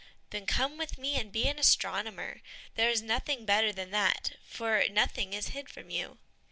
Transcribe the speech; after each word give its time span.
"Then 0.31 0.47
come 0.47 0.79
with 0.79 0.97
me, 0.97 1.15
and 1.19 1.31
be 1.31 1.47
an 1.47 1.59
astronomer; 1.59 2.41
there 2.73 2.89
is 2.89 3.03
nothing 3.03 3.45
better 3.45 3.71
than 3.71 3.91
that, 3.91 4.31
for 4.47 4.83
nothing 4.89 5.31
is 5.33 5.49
hid 5.49 5.69
from 5.69 5.91
you." 5.91 6.17